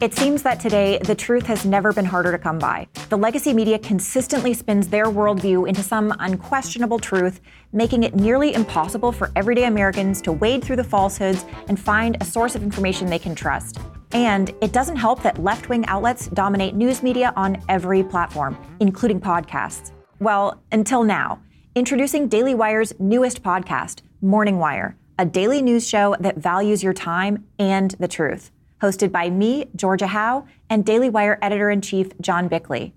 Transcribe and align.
It 0.00 0.14
seems 0.14 0.44
that 0.44 0.60
today 0.60 0.98
the 0.98 1.14
truth 1.16 1.44
has 1.46 1.66
never 1.66 1.92
been 1.92 2.04
harder 2.04 2.30
to 2.30 2.38
come 2.38 2.60
by. 2.60 2.86
The 3.08 3.18
legacy 3.18 3.52
media 3.52 3.80
consistently 3.80 4.54
spins 4.54 4.86
their 4.86 5.06
worldview 5.06 5.68
into 5.68 5.82
some 5.82 6.14
unquestionable 6.20 7.00
truth, 7.00 7.40
making 7.72 8.04
it 8.04 8.14
nearly 8.14 8.54
impossible 8.54 9.10
for 9.10 9.32
everyday 9.34 9.64
Americans 9.64 10.22
to 10.22 10.30
wade 10.30 10.62
through 10.62 10.76
the 10.76 10.84
falsehoods 10.84 11.44
and 11.66 11.80
find 11.80 12.16
a 12.20 12.24
source 12.24 12.54
of 12.54 12.62
information 12.62 13.08
they 13.08 13.18
can 13.18 13.34
trust. 13.34 13.80
And 14.12 14.54
it 14.60 14.72
doesn't 14.72 14.94
help 14.94 15.20
that 15.24 15.42
left 15.42 15.68
wing 15.68 15.84
outlets 15.86 16.28
dominate 16.28 16.76
news 16.76 17.02
media 17.02 17.32
on 17.34 17.60
every 17.68 18.04
platform, 18.04 18.56
including 18.78 19.20
podcasts. 19.20 19.90
Well, 20.20 20.62
until 20.70 21.02
now. 21.02 21.42
Introducing 21.74 22.28
Daily 22.28 22.54
Wire's 22.54 22.92
newest 23.00 23.42
podcast, 23.42 24.02
Morning 24.22 24.58
Wire, 24.58 24.96
a 25.18 25.26
daily 25.26 25.60
news 25.60 25.88
show 25.88 26.14
that 26.20 26.36
values 26.36 26.84
your 26.84 26.94
time 26.94 27.46
and 27.58 27.90
the 27.98 28.06
truth. 28.08 28.52
Hosted 28.80 29.10
by 29.10 29.28
me, 29.28 29.66
Georgia 29.74 30.06
Howe, 30.06 30.46
and 30.70 30.84
Daily 30.84 31.10
Wire 31.10 31.38
editor 31.42 31.68
in 31.70 31.80
chief, 31.80 32.12
John 32.20 32.46
Bickley. 32.46 32.94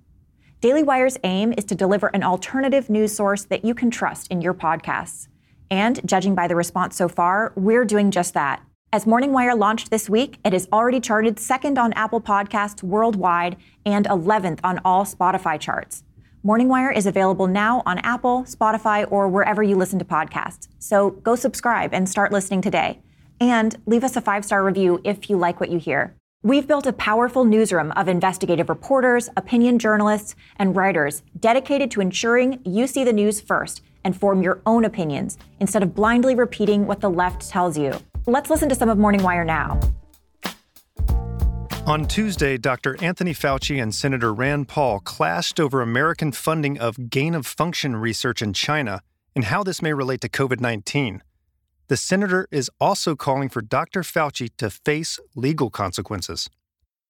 Daily 0.62 0.84
Wire's 0.84 1.18
aim 1.24 1.54
is 1.58 1.66
to 1.66 1.76
deliver 1.76 2.08
an 2.08 2.24
alternative 2.24 2.88
news 2.88 3.16
source 3.16 3.46
that 3.46 3.66
you 3.66 3.74
can 3.74 3.90
trust 3.90 4.30
in 4.30 4.42
your 4.42 4.54
podcasts. 4.54 5.28
And 5.72 6.00
judging 6.06 6.36
by 6.36 6.48
the 6.48 6.56
response 6.56 6.96
so 6.96 7.08
far, 7.08 7.52
we're 7.56 7.86
doing 7.86 8.12
just 8.12 8.36
that. 8.36 8.62
As 8.94 9.08
Morning 9.08 9.34
Wire 9.34 9.56
launched 9.56 9.90
this 9.90 10.08
week, 10.08 10.38
it 10.46 10.54
has 10.54 10.68
already 10.72 11.00
charted 11.00 11.40
second 11.40 11.80
on 11.80 11.94
Apple 11.94 12.22
Podcasts 12.22 12.84
worldwide 12.84 13.56
and 13.84 14.06
11th 14.06 14.60
on 14.64 14.82
all 14.86 15.06
Spotify 15.06 15.60
charts. 15.60 16.04
Morning 16.44 16.68
Wire 16.68 16.92
is 16.92 17.08
available 17.08 17.48
now 17.48 17.82
on 17.86 18.00
Apple, 18.00 18.44
Spotify, 18.44 19.10
or 19.12 19.28
wherever 19.30 19.64
you 19.64 19.76
listen 19.76 19.98
to 19.98 20.06
podcasts. 20.06 20.68
So 20.78 21.12
go 21.12 21.36
subscribe 21.36 21.94
and 21.94 22.08
start 22.08 22.32
listening 22.32 22.62
today. 22.62 23.00
And 23.42 23.76
leave 23.88 24.04
us 24.04 24.16
a 24.16 24.22
five 24.22 24.46
star 24.46 24.64
review 24.64 25.02
if 25.04 25.28
you 25.28 25.36
like 25.36 25.60
what 25.60 25.72
you 25.72 25.80
hear. 25.80 26.16
We've 26.44 26.68
built 26.68 26.86
a 26.86 26.94
powerful 26.94 27.44
newsroom 27.44 27.92
of 27.94 28.08
investigative 28.08 28.70
reporters, 28.70 29.30
opinion 29.36 29.80
journalists, 29.80 30.36
and 30.58 30.76
writers 30.76 31.24
dedicated 31.40 31.90
to 31.92 32.02
ensuring 32.02 32.62
you 32.66 32.86
see 32.86 33.04
the 33.04 33.12
news 33.14 33.42
first 33.42 33.82
and 34.04 34.16
form 34.16 34.44
your 34.44 34.62
own 34.68 34.86
opinions 34.86 35.40
instead 35.60 35.82
of 35.82 35.96
blindly 35.96 36.36
repeating 36.36 36.86
what 36.86 37.02
the 37.02 37.10
left 37.10 37.50
tells 37.50 37.78
you. 37.78 37.94
Let's 38.28 38.52
listen 38.52 38.70
to 38.70 38.76
some 38.76 38.90
of 38.90 39.00
Morning 39.00 39.24
Wire 39.24 39.44
now. 39.44 39.80
On 41.88 42.06
Tuesday, 42.06 42.58
Dr. 42.58 42.96
Anthony 43.04 43.34
Fauci 43.34 43.82
and 43.82 43.94
Senator 43.94 44.32
Rand 44.32 44.68
Paul 44.68 45.00
clashed 45.00 45.60
over 45.60 45.82
American 45.82 46.32
funding 46.32 46.80
of 46.80 47.10
gain 47.10 47.34
of 47.34 47.48
function 47.48 47.96
research 47.96 48.44
in 48.44 48.54
China 48.54 49.02
and 49.36 49.46
how 49.46 49.64
this 49.64 49.82
may 49.82 49.94
relate 49.94 50.22
to 50.22 50.30
COVID 50.30 50.60
19. 50.60 51.24
The 51.92 51.98
senator 51.98 52.48
is 52.52 52.72
also 52.80 53.18
calling 53.18 53.50
for 53.50 53.62
Dr. 53.62 54.02
Fauci 54.02 54.48
to 54.60 54.70
face 54.70 55.20
legal 55.36 55.70
consequences. 55.70 56.50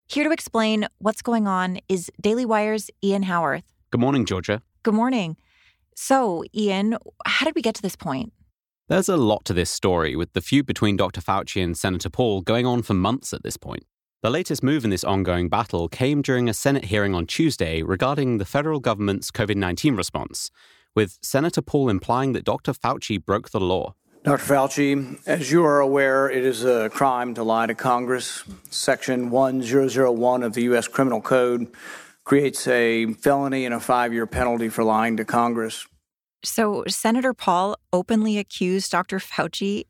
Here 0.08 0.24
to 0.24 0.32
explain 0.32 0.88
what's 0.98 1.22
going 1.22 1.46
on 1.46 1.78
is 1.88 2.10
Daily 2.20 2.48
Wire's 2.48 2.90
Ian 3.04 3.22
Haworth. 3.22 3.62
Good 3.92 4.02
morning, 4.02 4.26
Georgia. 4.26 4.64
Good 4.82 4.96
morning. 4.96 5.38
So, 5.96 6.44
Ian, 6.56 6.98
how 7.28 7.46
did 7.46 7.54
we 7.54 7.62
get 7.62 7.76
to 7.76 7.84
this 7.84 7.96
point? 7.96 8.34
There's 8.88 9.08
a 9.08 9.18
lot 9.18 9.46
to 9.46 9.54
this 9.54 9.70
story, 9.70 10.16
with 10.16 10.34
the 10.34 10.42
feud 10.42 10.66
between 10.66 10.98
Dr. 10.98 11.22
Fauci 11.22 11.64
and 11.64 11.78
Senator 11.78 12.10
Paul 12.10 12.42
going 12.42 12.66
on 12.66 12.82
for 12.82 12.96
months 12.96 13.34
at 13.34 13.44
this 13.44 13.58
point. 13.58 13.86
The 14.24 14.32
latest 14.32 14.64
move 14.64 14.84
in 14.84 14.90
this 14.90 15.04
ongoing 15.04 15.48
battle 15.48 15.90
came 15.90 16.24
during 16.24 16.50
a 16.50 16.56
Senate 16.56 16.86
hearing 16.86 17.14
on 17.14 17.28
Tuesday 17.28 17.84
regarding 17.84 18.40
the 18.40 18.46
federal 18.46 18.80
government's 18.80 19.30
COVID 19.30 19.58
19 19.58 19.96
response, 19.96 20.50
with 20.96 21.20
Senator 21.22 21.62
Paul 21.62 21.88
implying 21.88 22.32
that 22.32 22.46
Dr. 22.46 22.74
Fauci 22.74 23.24
broke 23.24 23.52
the 23.52 23.60
law. 23.60 23.94
Dr. 24.24 24.54
Fauci, 24.54 25.20
as 25.26 25.52
you 25.52 25.66
are 25.66 25.80
aware, 25.80 26.30
it 26.30 26.46
is 26.46 26.64
a 26.64 26.90
crime 26.90 27.34
to 27.34 27.44
lie 27.44 27.66
to 27.66 27.74
Congress. 27.74 28.44
Section 28.70 29.32
1001 29.32 30.44
of 30.44 30.54
the 30.54 30.62
U.S. 30.64 30.88
Criminal 30.88 31.22
Code 31.22 31.68
creates 32.24 32.68
a 32.68 33.14
felony 33.16 33.66
and 33.66 33.74
a 33.74 33.80
five 33.80 34.14
year 34.14 34.28
penalty 34.28 34.70
for 34.70 34.84
lying 34.84 35.18
to 35.18 35.26
Congress. 35.26 35.88
So, 36.44 36.84
Senator 36.88 37.34
Paul 37.34 37.78
openly 37.92 38.38
accused 38.38 38.92
Dr. 38.92 39.18
Fauci 39.18 39.86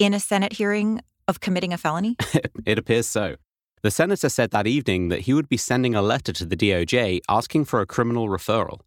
in 0.00 0.14
a 0.14 0.20
Senate 0.20 0.54
hearing 0.54 1.00
of 1.28 1.38
committing 1.38 1.72
a 1.72 1.78
felony? 1.78 2.16
it 2.66 2.78
appears 2.78 3.06
so. 3.06 3.36
The 3.82 3.92
senator 3.92 4.28
said 4.28 4.50
that 4.50 4.66
evening 4.66 5.10
that 5.10 5.20
he 5.20 5.32
would 5.32 5.48
be 5.48 5.56
sending 5.56 5.94
a 5.94 6.02
letter 6.02 6.32
to 6.32 6.44
the 6.44 6.56
DOJ 6.56 7.20
asking 7.28 7.66
for 7.66 7.80
a 7.80 7.86
criminal 7.86 8.28
referral. 8.28 8.80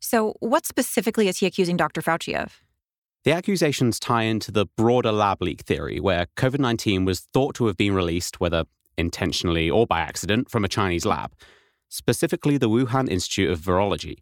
So, 0.00 0.34
what 0.40 0.64
specifically 0.64 1.28
is 1.28 1.38
he 1.38 1.46
accusing 1.46 1.76
Dr. 1.76 2.00
Fauci 2.00 2.34
of? 2.34 2.62
The 3.24 3.32
accusations 3.32 3.98
tie 3.98 4.22
into 4.22 4.52
the 4.52 4.66
broader 4.66 5.12
lab 5.12 5.42
leak 5.42 5.62
theory, 5.62 6.00
where 6.00 6.26
COVID 6.36 6.60
19 6.60 7.04
was 7.04 7.20
thought 7.32 7.54
to 7.56 7.66
have 7.66 7.76
been 7.76 7.94
released, 7.94 8.40
whether 8.40 8.64
intentionally 8.96 9.68
or 9.70 9.86
by 9.86 10.00
accident, 10.00 10.50
from 10.50 10.64
a 10.64 10.68
Chinese 10.68 11.04
lab, 11.04 11.32
specifically 11.88 12.58
the 12.58 12.68
Wuhan 12.68 13.08
Institute 13.08 13.50
of 13.50 13.60
Virology. 13.60 14.18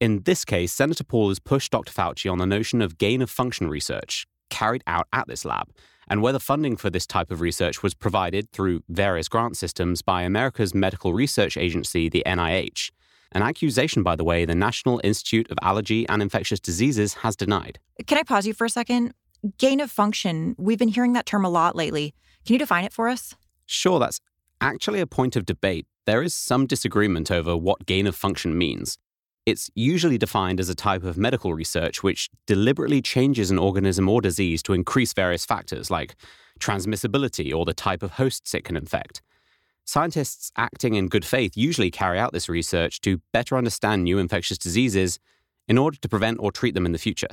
In 0.00 0.22
this 0.24 0.44
case, 0.44 0.72
Senator 0.72 1.04
Paul 1.04 1.28
has 1.28 1.38
pushed 1.38 1.70
Dr. 1.70 1.92
Fauci 1.92 2.30
on 2.30 2.38
the 2.38 2.46
notion 2.46 2.82
of 2.82 2.98
gain 2.98 3.22
of 3.22 3.30
function 3.30 3.68
research 3.68 4.26
carried 4.50 4.82
out 4.86 5.06
at 5.12 5.28
this 5.28 5.44
lab 5.44 5.68
and 6.08 6.22
whether 6.22 6.38
funding 6.38 6.76
for 6.76 6.90
this 6.90 7.06
type 7.06 7.30
of 7.30 7.40
research 7.40 7.82
was 7.82 7.94
provided 7.94 8.50
through 8.50 8.82
various 8.88 9.28
grant 9.28 9.56
systems 9.56 10.02
by 10.02 10.22
America's 10.22 10.74
medical 10.74 11.14
research 11.14 11.56
agency, 11.56 12.08
the 12.08 12.22
NIH. 12.26 12.90
An 13.34 13.42
accusation, 13.42 14.02
by 14.02 14.14
the 14.16 14.24
way, 14.24 14.44
the 14.44 14.54
National 14.54 15.00
Institute 15.02 15.50
of 15.50 15.58
Allergy 15.62 16.06
and 16.08 16.22
Infectious 16.22 16.60
Diseases 16.60 17.14
has 17.14 17.34
denied. 17.34 17.78
Can 18.06 18.18
I 18.18 18.22
pause 18.22 18.46
you 18.46 18.54
for 18.54 18.64
a 18.66 18.70
second? 18.70 19.14
Gain 19.58 19.80
of 19.80 19.90
function, 19.90 20.54
we've 20.58 20.78
been 20.78 20.88
hearing 20.88 21.14
that 21.14 21.26
term 21.26 21.44
a 21.44 21.50
lot 21.50 21.74
lately. 21.74 22.14
Can 22.44 22.54
you 22.54 22.58
define 22.58 22.84
it 22.84 22.92
for 22.92 23.08
us? 23.08 23.34
Sure, 23.66 23.98
that's 23.98 24.20
actually 24.60 25.00
a 25.00 25.06
point 25.06 25.34
of 25.34 25.46
debate. 25.46 25.86
There 26.06 26.22
is 26.22 26.34
some 26.34 26.66
disagreement 26.66 27.30
over 27.30 27.56
what 27.56 27.86
gain 27.86 28.06
of 28.06 28.14
function 28.14 28.56
means. 28.56 28.98
It's 29.46 29.70
usually 29.74 30.18
defined 30.18 30.60
as 30.60 30.68
a 30.68 30.74
type 30.74 31.02
of 31.02 31.16
medical 31.16 31.54
research 31.54 32.02
which 32.02 32.30
deliberately 32.46 33.02
changes 33.02 33.50
an 33.50 33.58
organism 33.58 34.08
or 34.08 34.20
disease 34.20 34.62
to 34.64 34.72
increase 34.72 35.12
various 35.12 35.44
factors 35.44 35.90
like 35.90 36.14
transmissibility 36.60 37.52
or 37.52 37.64
the 37.64 37.74
type 37.74 38.04
of 38.04 38.12
hosts 38.12 38.54
it 38.54 38.62
can 38.62 38.76
infect. 38.76 39.20
Scientists 39.84 40.52
acting 40.56 40.94
in 40.94 41.08
good 41.08 41.24
faith 41.24 41.56
usually 41.56 41.90
carry 41.90 42.18
out 42.18 42.32
this 42.32 42.48
research 42.48 43.00
to 43.00 43.20
better 43.32 43.56
understand 43.56 44.04
new 44.04 44.18
infectious 44.18 44.58
diseases 44.58 45.18
in 45.68 45.78
order 45.78 45.96
to 45.98 46.08
prevent 46.08 46.38
or 46.40 46.52
treat 46.52 46.74
them 46.74 46.86
in 46.86 46.92
the 46.92 46.98
future. 46.98 47.28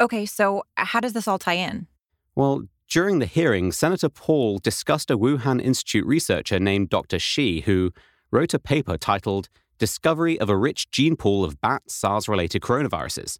Okay, 0.00 0.26
so 0.26 0.62
uh, 0.76 0.84
how 0.84 1.00
does 1.00 1.12
this 1.12 1.28
all 1.28 1.38
tie 1.38 1.54
in? 1.54 1.86
Well, 2.34 2.64
during 2.88 3.18
the 3.18 3.26
hearing, 3.26 3.72
Senator 3.72 4.08
Paul 4.08 4.58
discussed 4.58 5.10
a 5.10 5.18
Wuhan 5.18 5.62
Institute 5.62 6.06
researcher 6.06 6.58
named 6.58 6.90
Dr. 6.90 7.18
Shi 7.18 7.60
who 7.62 7.92
wrote 8.30 8.54
a 8.54 8.58
paper 8.58 8.96
titled 8.96 9.48
discovery 9.78 10.38
of 10.38 10.48
a 10.48 10.56
rich 10.56 10.90
gene 10.90 11.16
pool 11.16 11.44
of 11.44 11.60
bat 11.60 11.82
SARS 11.88 12.28
related 12.28 12.62
coronaviruses. 12.62 13.38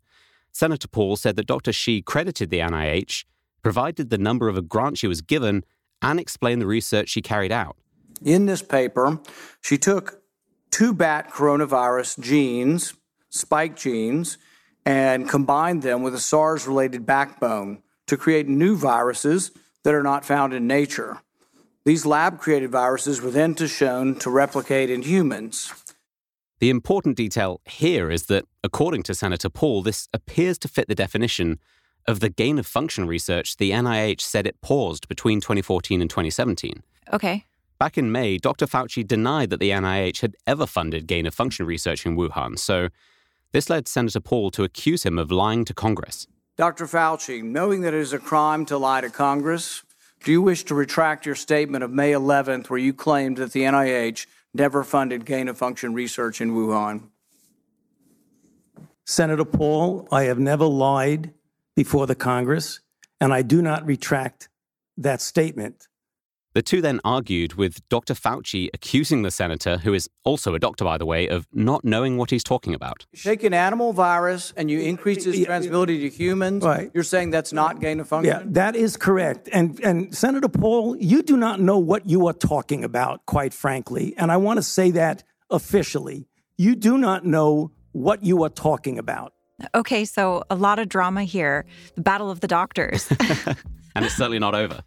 Senator 0.52 0.88
Paul 0.88 1.16
said 1.16 1.36
that 1.36 1.46
Dr. 1.46 1.72
Shi 1.72 2.02
credited 2.02 2.50
the 2.50 2.58
NIH, 2.58 3.24
provided 3.62 4.10
the 4.10 4.18
number 4.18 4.48
of 4.48 4.56
a 4.56 4.62
grant 4.62 4.98
she 4.98 5.06
was 5.06 5.20
given, 5.20 5.64
and 6.00 6.18
explained 6.18 6.60
the 6.60 6.66
research 6.66 7.08
she 7.08 7.22
carried 7.22 7.52
out. 7.52 7.76
In 8.24 8.46
this 8.46 8.62
paper, 8.62 9.20
she 9.60 9.78
took 9.78 10.22
two 10.70 10.92
bat 10.92 11.30
coronavirus 11.30 12.20
genes, 12.20 12.94
spike 13.30 13.76
genes, 13.76 14.38
and 14.84 15.28
combined 15.28 15.82
them 15.82 16.02
with 16.02 16.14
a 16.14 16.20
SARS 16.20 16.66
related 16.66 17.06
backbone 17.06 17.82
to 18.06 18.16
create 18.16 18.48
new 18.48 18.76
viruses 18.76 19.52
that 19.84 19.94
are 19.94 20.02
not 20.02 20.24
found 20.24 20.52
in 20.52 20.66
nature. 20.66 21.20
These 21.84 22.06
lab 22.06 22.38
created 22.38 22.70
viruses 22.70 23.20
were 23.20 23.30
then 23.30 23.54
to 23.56 23.66
shown 23.66 24.16
to 24.20 24.30
replicate 24.30 24.90
in 24.90 25.02
humans. 25.02 25.72
The 26.60 26.70
important 26.70 27.16
detail 27.16 27.60
here 27.64 28.10
is 28.10 28.26
that, 28.26 28.44
according 28.62 29.02
to 29.04 29.14
Senator 29.14 29.48
Paul, 29.48 29.82
this 29.82 30.08
appears 30.12 30.58
to 30.58 30.68
fit 30.68 30.86
the 30.86 30.94
definition 30.94 31.58
of 32.06 32.20
the 32.20 32.28
gain 32.28 32.58
of 32.58 32.66
function 32.66 33.06
research 33.06 33.56
the 33.56 33.72
NIH 33.72 34.20
said 34.20 34.46
it 34.46 34.60
paused 34.60 35.08
between 35.08 35.40
2014 35.40 36.00
and 36.00 36.08
2017. 36.08 36.82
Okay. 37.12 37.44
Back 37.82 37.98
in 37.98 38.12
May, 38.12 38.38
Dr. 38.38 38.66
Fauci 38.66 39.04
denied 39.04 39.50
that 39.50 39.58
the 39.58 39.70
NIH 39.70 40.20
had 40.20 40.36
ever 40.46 40.66
funded 40.66 41.08
gain 41.08 41.26
of 41.26 41.34
function 41.34 41.66
research 41.66 42.06
in 42.06 42.14
Wuhan, 42.14 42.56
so 42.56 42.90
this 43.50 43.68
led 43.68 43.88
Senator 43.88 44.20
Paul 44.20 44.52
to 44.52 44.62
accuse 44.62 45.04
him 45.04 45.18
of 45.18 45.32
lying 45.32 45.64
to 45.64 45.74
Congress. 45.74 46.28
Dr. 46.56 46.86
Fauci, 46.86 47.42
knowing 47.42 47.80
that 47.80 47.92
it 47.92 47.98
is 47.98 48.12
a 48.12 48.20
crime 48.20 48.64
to 48.66 48.78
lie 48.78 49.00
to 49.00 49.10
Congress, 49.10 49.82
do 50.22 50.30
you 50.30 50.40
wish 50.40 50.62
to 50.66 50.76
retract 50.76 51.26
your 51.26 51.34
statement 51.34 51.82
of 51.82 51.90
May 51.90 52.12
11th 52.12 52.70
where 52.70 52.78
you 52.78 52.92
claimed 52.92 53.38
that 53.38 53.50
the 53.50 53.62
NIH 53.62 54.26
never 54.54 54.84
funded 54.84 55.26
gain 55.26 55.48
of 55.48 55.58
function 55.58 55.92
research 55.92 56.40
in 56.40 56.52
Wuhan. 56.52 57.08
Senator 59.04 59.44
Paul, 59.44 60.06
I 60.12 60.22
have 60.22 60.38
never 60.38 60.66
lied 60.66 61.32
before 61.74 62.06
the 62.06 62.14
Congress, 62.14 62.78
and 63.20 63.34
I 63.34 63.42
do 63.42 63.60
not 63.60 63.84
retract 63.84 64.48
that 64.96 65.20
statement. 65.20 65.88
The 66.54 66.62
two 66.62 66.82
then 66.82 67.00
argued, 67.04 67.54
with 67.54 67.86
Dr. 67.88 68.14
Fauci 68.14 68.68
accusing 68.74 69.22
the 69.22 69.30
senator, 69.30 69.78
who 69.78 69.94
is 69.94 70.08
also 70.24 70.54
a 70.54 70.58
doctor, 70.58 70.84
by 70.84 70.98
the 70.98 71.06
way, 71.06 71.26
of 71.26 71.46
not 71.52 71.84
knowing 71.84 72.18
what 72.18 72.30
he's 72.30 72.44
talking 72.44 72.74
about. 72.74 73.06
You 73.12 73.18
shake 73.18 73.42
an 73.42 73.54
animal 73.54 73.92
virus 73.92 74.52
and 74.56 74.70
you 74.70 74.80
increase 74.80 75.26
its 75.26 75.38
transmissibility 75.38 76.00
to 76.00 76.10
humans. 76.10 76.64
Right. 76.64 76.90
You're 76.92 77.04
saying 77.04 77.30
that's 77.30 77.52
not 77.52 77.80
gain 77.80 78.00
of 78.00 78.08
function? 78.08 78.34
Yeah, 78.34 78.42
that 78.46 78.76
is 78.76 78.96
correct. 78.96 79.48
And 79.52 79.80
and 79.80 80.14
Senator 80.14 80.48
Paul, 80.48 80.96
you 80.96 81.22
do 81.22 81.36
not 81.36 81.60
know 81.60 81.78
what 81.78 82.08
you 82.08 82.26
are 82.26 82.34
talking 82.34 82.84
about, 82.84 83.24
quite 83.26 83.54
frankly. 83.54 84.14
And 84.18 84.30
I 84.30 84.36
want 84.36 84.58
to 84.58 84.62
say 84.62 84.90
that 84.92 85.24
officially. 85.50 86.28
You 86.58 86.76
do 86.76 86.98
not 86.98 87.24
know 87.24 87.72
what 87.92 88.22
you 88.22 88.42
are 88.42 88.50
talking 88.50 88.98
about. 88.98 89.32
Okay, 89.74 90.04
so 90.04 90.44
a 90.50 90.54
lot 90.54 90.78
of 90.78 90.88
drama 90.88 91.24
here. 91.24 91.64
The 91.94 92.02
battle 92.02 92.30
of 92.30 92.40
the 92.40 92.48
doctors. 92.48 93.08
and 93.94 94.04
it's 94.04 94.14
certainly 94.14 94.38
not 94.38 94.54
over. 94.54 94.82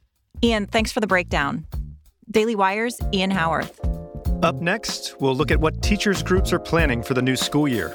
Ian, 0.45 0.67
thanks 0.67 0.91
for 0.91 0.99
the 0.99 1.07
breakdown. 1.07 1.65
Daily 2.29 2.55
Wire's 2.55 3.01
Ian 3.11 3.31
Haworth. 3.31 3.79
Up 4.43 4.61
next, 4.61 5.19
we'll 5.19 5.35
look 5.35 5.49
at 5.49 5.59
what 5.59 5.81
teachers' 5.81 6.21
groups 6.21 6.53
are 6.53 6.59
planning 6.59 7.01
for 7.01 7.15
the 7.15 7.21
new 7.21 7.35
school 7.35 7.67
year. 7.67 7.91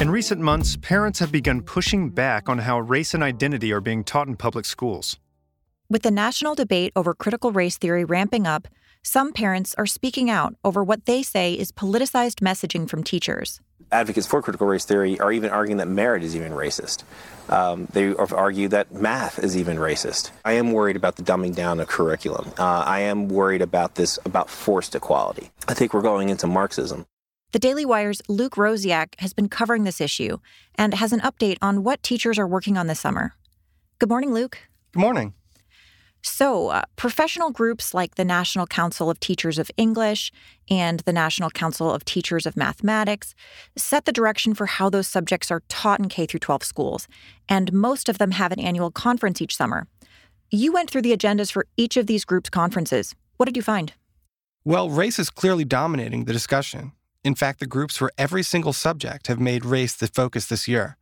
In 0.00 0.10
recent 0.10 0.40
months, 0.40 0.76
parents 0.76 1.20
have 1.20 1.30
begun 1.30 1.62
pushing 1.62 2.10
back 2.10 2.48
on 2.48 2.58
how 2.58 2.80
race 2.80 3.14
and 3.14 3.22
identity 3.22 3.72
are 3.72 3.80
being 3.80 4.02
taught 4.02 4.26
in 4.26 4.36
public 4.36 4.64
schools. 4.64 5.20
With 5.88 6.02
the 6.02 6.10
national 6.10 6.56
debate 6.56 6.92
over 6.96 7.14
critical 7.14 7.52
race 7.52 7.78
theory 7.78 8.04
ramping 8.04 8.44
up, 8.44 8.66
some 9.04 9.32
parents 9.32 9.74
are 9.76 9.86
speaking 9.86 10.30
out 10.30 10.54
over 10.64 10.82
what 10.82 11.04
they 11.04 11.22
say 11.22 11.52
is 11.52 11.70
politicized 11.70 12.40
messaging 12.40 12.88
from 12.88 13.04
teachers. 13.04 13.60
Advocates 13.92 14.26
for 14.26 14.40
critical 14.40 14.66
race 14.66 14.84
theory 14.84 15.20
are 15.20 15.30
even 15.30 15.50
arguing 15.50 15.76
that 15.76 15.88
merit 15.88 16.22
is 16.22 16.34
even 16.34 16.52
racist. 16.52 17.04
Um, 17.48 17.86
they 17.92 18.14
argue 18.14 18.68
that 18.68 18.92
math 18.92 19.38
is 19.38 19.56
even 19.56 19.76
racist. 19.76 20.30
I 20.44 20.52
am 20.52 20.72
worried 20.72 20.96
about 20.96 21.16
the 21.16 21.22
dumbing 21.22 21.54
down 21.54 21.80
of 21.80 21.88
curriculum. 21.88 22.50
Uh, 22.58 22.82
I 22.86 23.00
am 23.00 23.28
worried 23.28 23.60
about 23.60 23.94
this, 23.96 24.18
about 24.24 24.48
forced 24.48 24.94
equality. 24.94 25.50
I 25.68 25.74
think 25.74 25.92
we're 25.92 26.02
going 26.02 26.30
into 26.30 26.46
Marxism. 26.46 27.04
The 27.52 27.58
Daily 27.58 27.84
Wire's 27.84 28.22
Luke 28.26 28.54
Rosiak 28.54 29.20
has 29.20 29.32
been 29.32 29.48
covering 29.48 29.84
this 29.84 30.00
issue 30.00 30.38
and 30.74 30.94
has 30.94 31.12
an 31.12 31.20
update 31.20 31.58
on 31.62 31.84
what 31.84 32.02
teachers 32.02 32.38
are 32.38 32.48
working 32.48 32.76
on 32.76 32.88
this 32.88 32.98
summer. 32.98 33.34
Good 34.00 34.08
morning, 34.08 34.32
Luke. 34.32 34.58
Good 34.92 35.00
morning. 35.00 35.34
So, 36.26 36.68
uh, 36.68 36.84
professional 36.96 37.50
groups 37.50 37.92
like 37.92 38.14
the 38.14 38.24
National 38.24 38.66
Council 38.66 39.10
of 39.10 39.20
Teachers 39.20 39.58
of 39.58 39.70
English 39.76 40.32
and 40.70 41.00
the 41.00 41.12
National 41.12 41.50
Council 41.50 41.92
of 41.92 42.02
Teachers 42.06 42.46
of 42.46 42.56
Mathematics 42.56 43.34
set 43.76 44.06
the 44.06 44.12
direction 44.12 44.54
for 44.54 44.64
how 44.64 44.88
those 44.88 45.06
subjects 45.06 45.50
are 45.50 45.62
taught 45.68 46.00
in 46.00 46.08
K 46.08 46.26
12 46.26 46.64
schools, 46.64 47.08
and 47.46 47.74
most 47.74 48.08
of 48.08 48.16
them 48.16 48.30
have 48.30 48.52
an 48.52 48.58
annual 48.58 48.90
conference 48.90 49.42
each 49.42 49.54
summer. 49.54 49.86
You 50.50 50.72
went 50.72 50.88
through 50.88 51.02
the 51.02 51.14
agendas 51.14 51.52
for 51.52 51.66
each 51.76 51.98
of 51.98 52.06
these 52.06 52.24
groups' 52.24 52.48
conferences. 52.48 53.14
What 53.36 53.44
did 53.44 53.56
you 53.56 53.62
find? 53.62 53.92
Well, 54.64 54.88
race 54.88 55.18
is 55.18 55.28
clearly 55.28 55.66
dominating 55.66 56.24
the 56.24 56.32
discussion. 56.32 56.92
In 57.22 57.34
fact, 57.34 57.60
the 57.60 57.66
groups 57.66 57.98
for 57.98 58.10
every 58.16 58.42
single 58.42 58.72
subject 58.72 59.26
have 59.26 59.38
made 59.38 59.66
race 59.66 59.94
the 59.94 60.06
focus 60.06 60.46
this 60.46 60.66
year. 60.66 60.96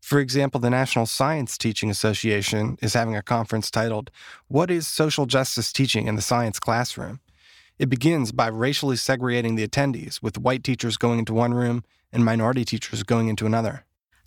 For 0.00 0.18
example, 0.18 0.60
the 0.60 0.70
National 0.70 1.06
Science 1.06 1.58
Teaching 1.58 1.90
Association 1.90 2.78
is 2.82 2.94
having 2.94 3.16
a 3.16 3.22
conference 3.22 3.70
titled, 3.70 4.10
What 4.48 4.70
is 4.70 4.88
Social 4.88 5.26
Justice 5.26 5.72
Teaching 5.72 6.06
in 6.06 6.16
the 6.16 6.22
Science 6.22 6.58
Classroom? 6.58 7.20
It 7.78 7.88
begins 7.88 8.32
by 8.32 8.48
racially 8.48 8.96
segregating 8.96 9.54
the 9.54 9.66
attendees, 9.66 10.22
with 10.22 10.38
white 10.38 10.64
teachers 10.64 10.96
going 10.96 11.18
into 11.18 11.32
one 11.32 11.54
room 11.54 11.84
and 12.12 12.24
minority 12.24 12.64
teachers 12.64 13.02
going 13.02 13.28
into 13.28 13.46
another. 13.46 13.84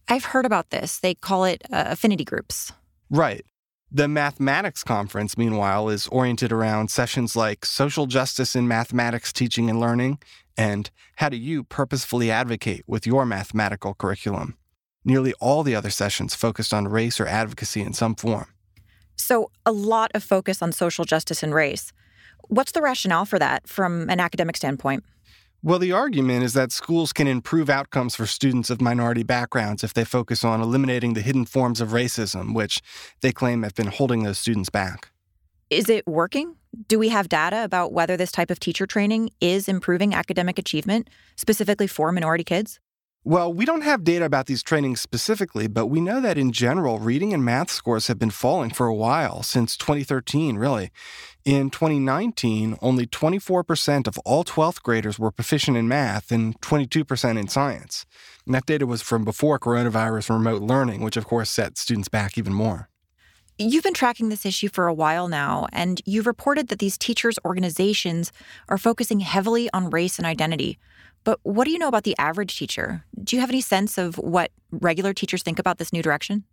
I've 0.07 0.25
heard 0.25 0.45
about 0.45 0.69
this. 0.69 0.99
They 0.99 1.15
call 1.15 1.43
it 1.45 1.63
uh, 1.71 1.85
affinity 1.87 2.23
groups. 2.23 2.71
Right. 3.09 3.45
The 3.91 4.07
mathematics 4.07 4.83
conference, 4.83 5.37
meanwhile, 5.37 5.87
is 5.89 6.07
oriented 6.07 6.51
around 6.51 6.89
sessions 6.89 7.35
like 7.35 7.63
social 7.63 8.07
justice 8.07 8.55
in 8.55 8.67
mathematics 8.67 9.31
teaching 9.31 9.69
and 9.69 9.79
learning 9.79 10.19
and 10.57 10.89
how 11.17 11.29
do 11.29 11.37
you 11.37 11.63
purposefully 11.63 12.31
advocate 12.31 12.83
with 12.87 13.05
your 13.05 13.25
mathematical 13.25 13.93
curriculum. 13.93 14.57
Nearly 15.05 15.33
all 15.39 15.63
the 15.63 15.75
other 15.75 15.89
sessions 15.89 16.35
focused 16.35 16.73
on 16.73 16.88
race 16.88 17.19
or 17.19 17.27
advocacy 17.27 17.81
in 17.81 17.94
some 17.94 18.15
form. 18.15 18.47
So, 19.15 19.51
a 19.65 19.71
lot 19.71 20.11
of 20.13 20.23
focus 20.23 20.61
on 20.61 20.71
social 20.71 21.05
justice 21.05 21.44
and 21.44 21.53
race. 21.53 21.94
What's 22.47 22.71
the 22.71 22.81
rationale 22.81 23.25
for 23.25 23.39
that 23.39 23.67
from 23.67 24.09
an 24.09 24.19
academic 24.19 24.57
standpoint? 24.57 25.03
Well, 25.65 25.79
the 25.79 25.94
argument 25.94 26.44
is 26.44 26.53
that 26.55 26.73
schools 26.73 27.13
can 27.13 27.25
improve 27.25 27.69
outcomes 27.69 28.15
for 28.15 28.25
students 28.25 28.69
of 28.69 28.81
minority 28.81 29.23
backgrounds 29.23 29.81
if 29.81 29.94
they 29.94 30.03
focus 30.03 30.44
on 30.44 30.59
eliminating 30.61 31.13
the 31.13 31.21
hidden 31.21 31.45
forms 31.45 31.79
of 31.79 31.89
racism, 31.89 32.53
which 32.53 32.81
they 33.21 33.31
claim 33.31 33.63
have 33.63 33.73
been 33.73 33.88
holding 33.88 34.23
those 34.23 34.38
students 34.38 34.69
back. 34.69 35.11
Is 35.69 35.89
it 35.89 36.06
working? 36.06 36.57
Do 36.89 36.99
we 36.99 37.09
have 37.09 37.29
data 37.29 37.63
about 37.63 37.94
whether 37.94 38.17
this 38.17 38.31
type 38.31 38.51
of 38.51 38.59
teacher 38.59 38.85
training 38.85 39.29
is 39.39 39.69
improving 39.69 40.13
academic 40.13 40.59
achievement, 40.59 41.09
specifically 41.38 41.88
for 41.88 42.11
minority 42.11 42.44
kids? 42.44 42.79
Well, 43.25 43.53
we 43.53 43.63
don't 43.63 43.83
have 43.83 44.03
data 44.03 44.25
about 44.25 44.47
these 44.47 44.61
trainings 44.61 44.99
specifically, 44.99 45.67
but 45.67 45.87
we 45.87 46.01
know 46.01 46.19
that 46.19 46.37
in 46.37 46.51
general, 46.51 46.99
reading 46.99 47.33
and 47.33 47.43
math 47.43 47.71
scores 47.71 48.07
have 48.07 48.19
been 48.19 48.31
falling 48.31 48.71
for 48.71 48.85
a 48.85 48.93
while, 48.93 49.43
since 49.43 49.77
2013, 49.77 50.57
really. 50.57 50.91
In 51.45 51.69
2019, 51.69 52.77
only 52.81 53.05
24% 53.07 54.07
of 54.07 54.17
all 54.25 54.43
12th 54.43 54.81
graders 54.81 55.17
were 55.17 55.31
proficient 55.31 55.77
in 55.77 55.87
math 55.87 56.33
and 56.33 56.59
22% 56.59 57.39
in 57.39 57.47
science. 57.47 58.05
And 58.45 58.53
that 58.55 58.65
data 58.65 58.85
was 58.85 59.01
from 59.01 59.23
before 59.23 59.57
coronavirus 59.57 60.29
remote 60.29 60.61
learning, 60.61 60.99
which 60.99 61.15
of 61.15 61.25
course 61.25 61.49
set 61.49 61.77
students 61.77 62.09
back 62.09 62.37
even 62.37 62.53
more. 62.53 62.89
You've 63.57 63.83
been 63.83 63.93
tracking 63.93 64.27
this 64.27 64.45
issue 64.45 64.67
for 64.67 64.87
a 64.87 64.93
while 64.93 65.29
now, 65.29 65.67
and 65.71 66.01
you've 66.05 66.27
reported 66.27 66.67
that 66.67 66.79
these 66.79 66.97
teachers' 66.97 67.39
organizations 67.45 68.33
are 68.67 68.77
focusing 68.77 69.21
heavily 69.21 69.69
on 69.71 69.91
race 69.91 70.17
and 70.17 70.25
identity. 70.25 70.77
But 71.23 71.39
what 71.43 71.65
do 71.65 71.71
you 71.71 71.79
know 71.79 71.87
about 71.87 72.03
the 72.03 72.17
average 72.17 72.57
teacher? 72.57 73.05
Do 73.23 73.35
you 73.35 73.39
have 73.39 73.49
any 73.49 73.61
sense 73.61 73.97
of 73.97 74.17
what 74.17 74.51
regular 74.71 75.13
teachers 75.13 75.43
think 75.43 75.59
about 75.59 75.77
this 75.77 75.93
new 75.93 76.01
direction? 76.01 76.43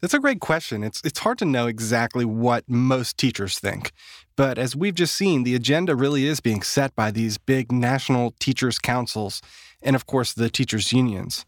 That's 0.00 0.14
a 0.14 0.18
great 0.18 0.40
question. 0.40 0.82
It's 0.82 1.02
it's 1.04 1.18
hard 1.18 1.38
to 1.38 1.44
know 1.44 1.66
exactly 1.66 2.24
what 2.24 2.64
most 2.66 3.18
teachers 3.18 3.58
think. 3.58 3.92
But 4.34 4.58
as 4.58 4.74
we've 4.74 4.94
just 4.94 5.14
seen, 5.14 5.44
the 5.44 5.54
agenda 5.54 5.94
really 5.94 6.26
is 6.26 6.40
being 6.40 6.62
set 6.62 6.96
by 6.96 7.10
these 7.10 7.36
big 7.36 7.70
national 7.70 8.34
teachers 8.38 8.78
councils 8.78 9.42
and 9.82 9.94
of 9.94 10.06
course 10.06 10.32
the 10.32 10.48
teachers 10.48 10.92
unions. 10.92 11.44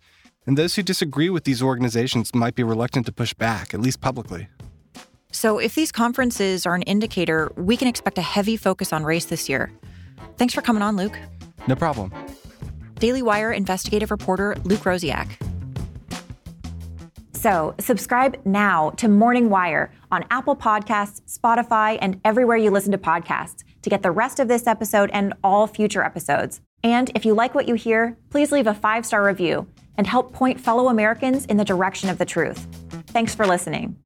And 0.47 0.59
those 0.59 0.75
who 0.75 0.83
disagree 0.83 1.31
with 1.31 1.45
these 1.45 1.63
organizations 1.63 2.35
might 2.35 2.55
be 2.55 2.63
reluctant 2.63 3.07
to 3.07 3.13
push 3.13 3.33
back, 3.33 3.73
at 3.73 3.81
least 3.81 4.01
publicly. 4.01 4.49
So 5.31 5.59
if 5.59 5.75
these 5.75 5.93
conferences 5.93 6.67
are 6.67 6.75
an 6.75 6.83
indicator, 6.83 7.51
we 7.57 7.77
can 7.77 7.89
expect 7.89 8.19
a 8.19 8.23
heavy 8.23 8.57
focus 8.57 8.93
on 8.93 9.05
race 9.05 9.25
this 9.27 9.49
year. 9.49 9.73
Thanks 10.37 10.53
for 10.53 10.61
coming 10.61 10.83
on, 10.83 10.97
Luke. 10.97 11.19
No 11.69 11.77
problem. 11.77 12.13
Daily 13.03 13.21
Wire 13.21 13.51
investigative 13.51 14.13
reporter 14.13 14.55
Luke 14.63 14.83
Rosiak. 14.83 15.29
So, 17.33 17.75
subscribe 17.81 18.41
now 18.45 18.91
to 18.91 19.09
Morning 19.09 19.51
Wire 19.51 19.93
on 20.13 20.25
Apple 20.31 20.55
Podcasts, 20.55 21.21
Spotify, 21.27 21.99
and 22.01 22.21
everywhere 22.25 22.57
you 22.57 22.71
listen 22.71 22.93
to 22.93 22.99
podcasts 22.99 23.65
to 23.83 23.91
get 23.91 24.05
the 24.05 24.13
rest 24.13 24.39
of 24.39 24.47
this 24.47 24.69
episode 24.69 25.11
and 25.13 25.35
all 25.43 25.67
future 25.67 26.05
episodes. 26.05 26.61
And 26.85 27.11
if 27.17 27.25
you 27.27 27.35
like 27.35 27.57
what 27.57 27.67
you 27.67 27.75
hear, 27.75 28.17
please 28.31 28.53
leave 28.53 28.69
a 28.69 28.75
five 28.75 29.05
star 29.05 29.27
review 29.27 29.67
and 29.99 30.07
help 30.07 30.33
point 30.33 30.61
fellow 30.61 30.89
Americans 30.89 31.45
in 31.47 31.57
the 31.57 31.65
direction 31.65 32.09
of 32.09 32.19
the 32.19 32.25
truth. 32.25 32.69
Thanks 33.09 33.35
for 33.35 33.49
listening. 33.49 33.97